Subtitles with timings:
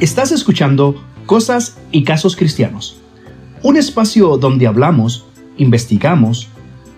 [0.00, 0.94] Estás escuchando
[1.26, 2.96] Cosas y Casos Cristianos,
[3.62, 5.26] un espacio donde hablamos,
[5.58, 6.48] investigamos,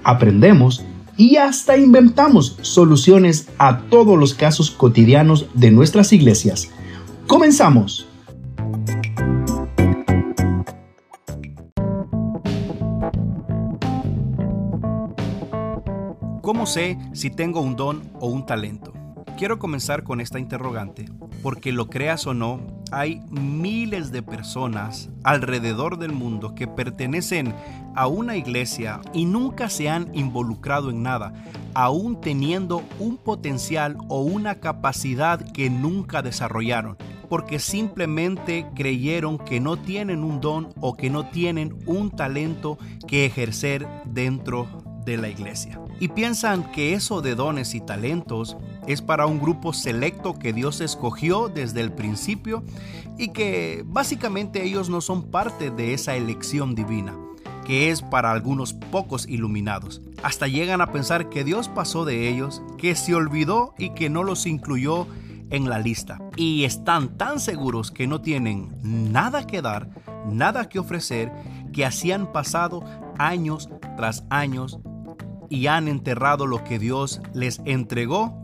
[0.04, 0.85] aprendemos
[1.17, 6.71] y hasta inventamos soluciones a todos los casos cotidianos de nuestras iglesias.
[7.26, 8.07] Comenzamos.
[16.41, 19.02] ¿Cómo sé si tengo un don o un talento?
[19.38, 21.07] Quiero comenzar con esta interrogante,
[21.43, 22.61] porque lo creas o no,
[22.93, 27.55] hay miles de personas alrededor del mundo que pertenecen
[27.97, 31.33] a una iglesia y nunca se han involucrado en nada,
[31.74, 36.96] aún teniendo un potencial o una capacidad que nunca desarrollaron,
[37.29, 43.27] porque simplemente creyeron que no tienen un don o que no tienen un talento que
[43.27, 44.69] ejercer dentro
[45.05, 45.80] de la iglesia.
[45.99, 50.81] Y piensan que eso de dones y talentos es para un grupo selecto que Dios
[50.81, 52.63] escogió desde el principio
[53.19, 57.15] y que básicamente ellos no son parte de esa elección divina
[57.65, 60.02] que es para algunos pocos iluminados.
[60.23, 64.24] Hasta llegan a pensar que Dios pasó de ellos, que se olvidó y que no
[64.24, 65.06] los incluyó
[65.50, 66.19] en la lista.
[66.36, 69.89] Y están tan seguros que no tienen nada que dar,
[70.27, 71.33] nada que ofrecer,
[71.72, 72.83] que así han pasado
[73.19, 74.78] años tras años
[75.48, 78.41] y han enterrado lo que Dios les entregó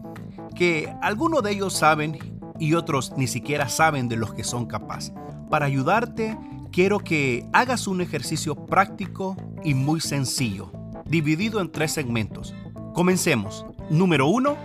[0.58, 2.18] que algunos de ellos saben
[2.58, 5.14] y otros ni siquiera saben de los que son capaces.
[5.48, 6.36] Para ayudarte,
[6.72, 10.72] quiero que hagas un ejercicio práctico y muy sencillo,
[11.06, 12.56] dividido en tres segmentos.
[12.92, 13.64] Comencemos.
[13.88, 14.56] Número uno,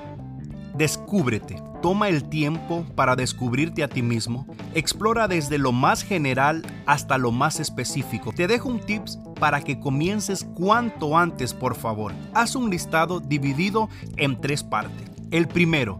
[0.76, 1.62] descúbrete.
[1.84, 4.48] Toma el tiempo para descubrirte a ti mismo.
[4.74, 8.32] Explora desde lo más general hasta lo más específico.
[8.32, 12.14] Te dejo un tips para que comiences cuanto antes, por favor.
[12.34, 15.13] Haz un listado dividido en tres partes.
[15.34, 16.00] El primero,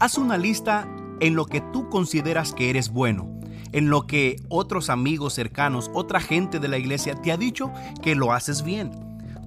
[0.00, 0.86] haz una lista
[1.20, 3.40] en lo que tú consideras que eres bueno,
[3.72, 8.14] en lo que otros amigos cercanos, otra gente de la iglesia te ha dicho que
[8.14, 8.90] lo haces bien.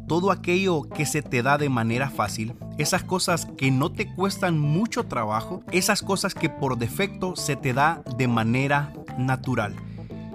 [0.07, 4.57] Todo aquello que se te da de manera fácil, esas cosas que no te cuestan
[4.57, 9.75] mucho trabajo, esas cosas que por defecto se te da de manera natural.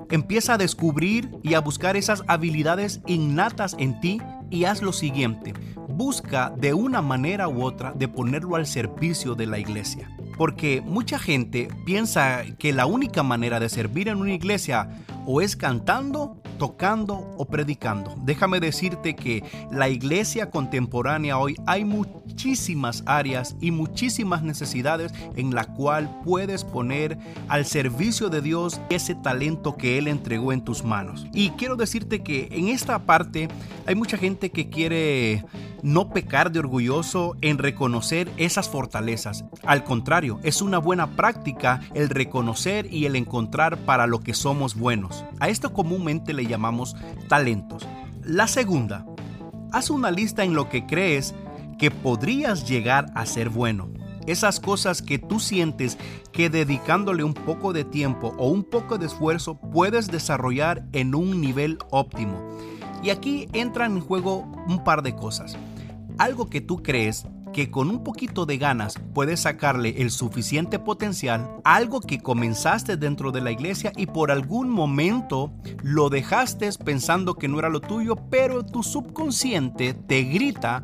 [0.08, 5.52] Empieza a descubrir y a buscar esas habilidades innatas en ti y haz lo siguiente
[5.98, 10.08] busca de una manera u otra de ponerlo al servicio de la iglesia.
[10.38, 14.88] Porque mucha gente piensa que la única manera de servir en una iglesia
[15.26, 18.14] o es cantando tocando o predicando.
[18.24, 25.64] Déjame decirte que la iglesia contemporánea hoy hay muchísimas áreas y muchísimas necesidades en la
[25.64, 27.16] cual puedes poner
[27.48, 31.26] al servicio de Dios ese talento que Él entregó en tus manos.
[31.32, 33.48] Y quiero decirte que en esta parte
[33.86, 35.44] hay mucha gente que quiere
[35.82, 39.44] no pecar de orgulloso en reconocer esas fortalezas.
[39.64, 44.74] Al contrario, es una buena práctica el reconocer y el encontrar para lo que somos
[44.74, 45.24] buenos.
[45.40, 46.96] A esto comúnmente le llamamos
[47.28, 47.86] talentos.
[48.22, 49.06] La segunda,
[49.72, 51.34] haz una lista en lo que crees
[51.78, 53.88] que podrías llegar a ser bueno.
[54.26, 55.96] Esas cosas que tú sientes
[56.32, 61.40] que dedicándole un poco de tiempo o un poco de esfuerzo puedes desarrollar en un
[61.40, 62.46] nivel óptimo.
[63.02, 65.56] Y aquí entran en juego un par de cosas.
[66.18, 71.48] Algo que tú crees que con un poquito de ganas puedes sacarle el suficiente potencial,
[71.64, 75.52] algo que comenzaste dentro de la iglesia y por algún momento
[75.82, 80.82] lo dejaste pensando que no era lo tuyo, pero tu subconsciente te grita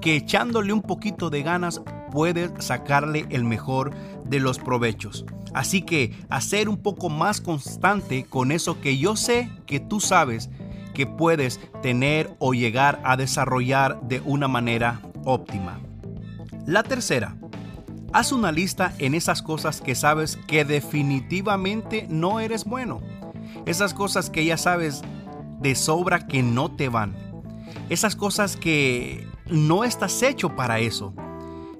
[0.00, 1.80] que echándole un poquito de ganas
[2.12, 3.92] puedes sacarle el mejor
[4.24, 5.24] de los provechos.
[5.54, 10.50] Así que hacer un poco más constante con eso que yo sé que tú sabes
[10.96, 15.78] que puedes tener o llegar a desarrollar de una manera óptima.
[16.64, 17.36] La tercera,
[18.14, 23.02] haz una lista en esas cosas que sabes que definitivamente no eres bueno.
[23.66, 25.02] Esas cosas que ya sabes
[25.60, 27.14] de sobra que no te van.
[27.90, 31.12] Esas cosas que no estás hecho para eso.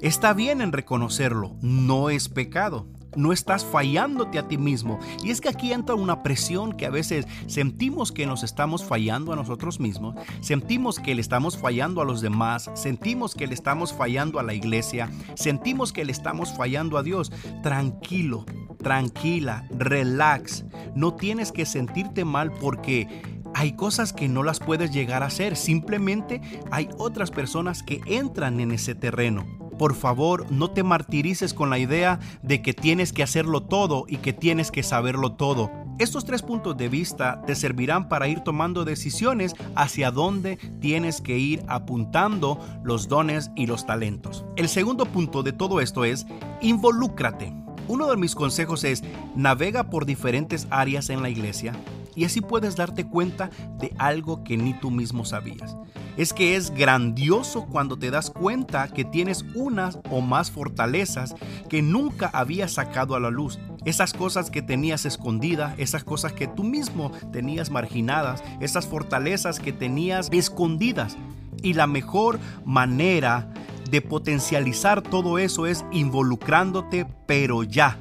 [0.03, 4.99] Está bien en reconocerlo, no es pecado no estás fallándote a ti mismo.
[5.23, 9.33] Y es que aquí entra una presión que a veces sentimos que nos estamos fallando
[9.33, 13.93] a nosotros mismos, sentimos que le estamos fallando a los demás, sentimos que le estamos
[13.93, 17.33] fallando a la iglesia, sentimos que le estamos fallando a Dios.
[17.63, 18.45] Tranquilo,
[18.83, 20.65] tranquila, relax.
[20.95, 23.23] No tienes que sentirte mal porque
[23.55, 25.57] hay cosas que no las puedes llegar a hacer.
[25.57, 26.41] Simplemente
[26.71, 29.66] hay otras personas que entran en ese terreno.
[29.79, 34.19] Por favor, no te martirices con la idea de que tienes que hacerlo todo y
[34.19, 35.71] que tienes que saberlo todo.
[35.99, 41.39] Estos tres puntos de vista te servirán para ir tomando decisiones hacia dónde tienes que
[41.39, 44.45] ir apuntando los dones y los talentos.
[44.57, 46.27] El segundo punto de todo esto es
[46.61, 47.53] involúcrate.
[47.89, 49.05] Uno de mis consejos es
[49.37, 51.73] navega por diferentes áreas en la iglesia
[52.15, 55.77] y así puedes darte cuenta de algo que ni tú mismo sabías.
[56.17, 61.35] Es que es grandioso cuando te das cuenta que tienes unas o más fortalezas
[61.69, 63.59] que nunca habías sacado a la luz.
[63.85, 69.73] Esas cosas que tenías escondidas, esas cosas que tú mismo tenías marginadas, esas fortalezas que
[69.73, 71.17] tenías escondidas.
[71.63, 73.53] Y la mejor manera
[73.91, 77.99] de potencializar todo eso es involucrándote, pero ya.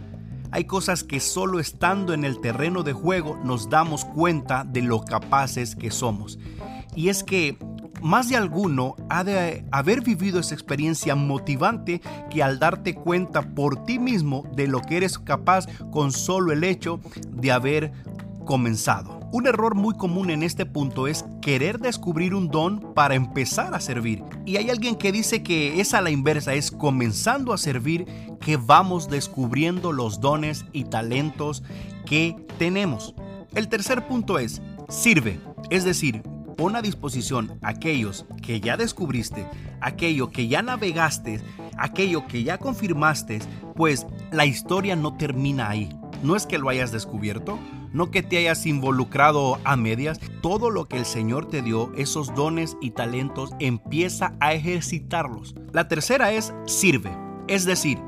[0.51, 5.03] Hay cosas que solo estando en el terreno de juego nos damos cuenta de lo
[5.03, 6.39] capaces que somos.
[6.95, 7.57] Y es que
[8.01, 13.85] más de alguno ha de haber vivido esa experiencia motivante que al darte cuenta por
[13.85, 16.99] ti mismo de lo que eres capaz con solo el hecho
[17.31, 17.91] de haber
[18.45, 19.19] comenzado.
[19.31, 23.81] Un error muy común en este punto es querer descubrir un don para empezar a
[23.81, 24.23] servir.
[24.45, 28.05] Y hay alguien que dice que es a la inversa, es comenzando a servir
[28.39, 31.63] que vamos descubriendo los dones y talentos
[32.05, 33.13] que tenemos.
[33.55, 35.39] El tercer punto es, sirve,
[35.69, 36.21] es decir,
[36.55, 39.47] pon a disposición aquellos que ya descubriste,
[39.81, 41.41] aquello que ya navegaste,
[41.77, 43.39] aquello que ya confirmaste,
[43.75, 45.89] pues la historia no termina ahí.
[46.23, 47.59] No es que lo hayas descubierto,
[47.93, 50.19] no que te hayas involucrado a medias.
[50.41, 55.55] Todo lo que el Señor te dio, esos dones y talentos, empieza a ejercitarlos.
[55.71, 57.11] La tercera es sirve,
[57.47, 57.99] es decir,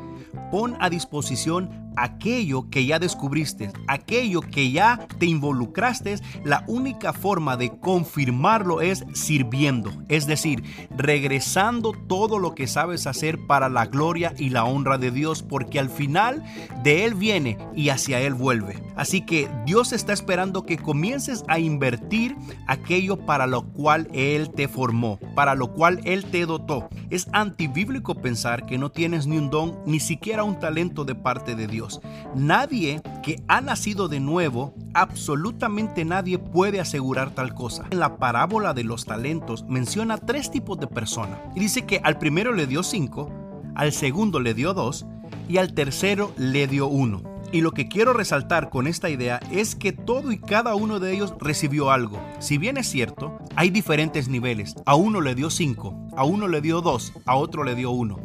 [0.52, 6.16] pon a disposición aquello que ya descubriste, aquello que ya te involucraste,
[6.46, 10.64] la única forma de confirmarlo es sirviendo, es decir,
[10.96, 15.80] regresando todo lo que sabes hacer para la gloria y la honra de Dios, porque
[15.80, 16.44] al final
[16.84, 18.82] de Él viene y hacia Él vuelve.
[18.96, 22.36] Así que Dios está esperando que comiences a invertir
[22.68, 26.88] aquello para lo cual Él te formó, para lo cual Él te dotó.
[27.10, 31.56] Es antibíblico pensar que no tienes ni un don, ni siquiera un talento de parte
[31.56, 32.02] de Dios.
[32.36, 37.86] Nadie que ha nacido de nuevo, absolutamente nadie puede asegurar tal cosa.
[37.92, 42.18] En la parábola de los talentos menciona tres tipos de personas y dice que al
[42.18, 43.32] primero le dio cinco,
[43.76, 45.06] al segundo le dio dos
[45.48, 47.22] y al tercero le dio uno.
[47.52, 51.14] Y lo que quiero resaltar con esta idea es que todo y cada uno de
[51.14, 52.20] ellos recibió algo.
[52.40, 54.76] Si bien es cierto, hay diferentes niveles.
[54.86, 58.20] A uno le dio cinco, a uno le dio dos, a otro le dio uno.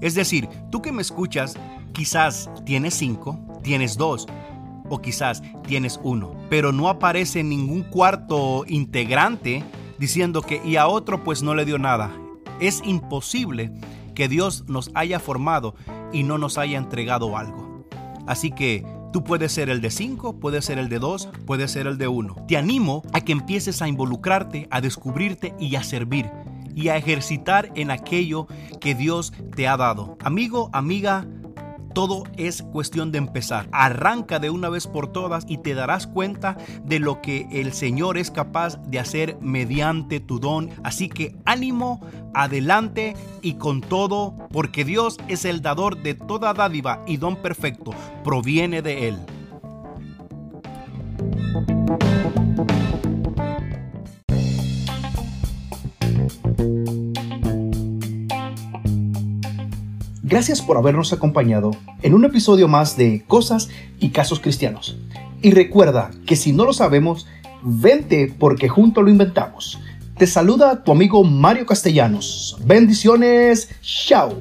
[0.00, 1.56] Es decir, tú que me escuchas
[1.92, 4.26] Quizás tienes cinco, tienes dos
[4.88, 9.62] o quizás tienes uno, pero no aparece ningún cuarto integrante
[9.98, 12.10] diciendo que y a otro pues no le dio nada.
[12.60, 13.72] Es imposible
[14.14, 15.74] que Dios nos haya formado
[16.12, 17.84] y no nos haya entregado algo.
[18.26, 21.86] Así que tú puedes ser el de cinco, puedes ser el de dos, puedes ser
[21.86, 22.36] el de uno.
[22.48, 26.30] Te animo a que empieces a involucrarte, a descubrirte y a servir
[26.80, 28.46] y a ejercitar en aquello
[28.80, 30.16] que Dios te ha dado.
[30.22, 31.26] Amigo, amiga,
[31.92, 33.68] todo es cuestión de empezar.
[33.72, 38.16] Arranca de una vez por todas y te darás cuenta de lo que el Señor
[38.16, 40.70] es capaz de hacer mediante tu don.
[40.84, 42.00] Así que ánimo,
[42.32, 47.92] adelante y con todo, porque Dios es el dador de toda dádiva y don perfecto.
[48.24, 49.18] Proviene de Él.
[60.30, 61.72] Gracias por habernos acompañado
[62.02, 63.68] en un episodio más de Cosas
[63.98, 64.96] y Casos Cristianos.
[65.42, 67.26] Y recuerda que si no lo sabemos,
[67.64, 69.80] vente porque junto lo inventamos.
[70.16, 72.56] Te saluda tu amigo Mario Castellanos.
[72.64, 73.70] Bendiciones.
[73.82, 74.40] Chao.